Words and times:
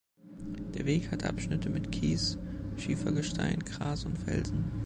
Der 0.73 0.87
Weg 0.87 1.11
hat 1.11 1.23
Abschnitte 1.25 1.69
mit 1.69 1.91
Kies, 1.91 2.39
Schiefergestein, 2.75 3.59
Gras 3.59 4.03
und 4.03 4.17
Felsen. 4.17 4.63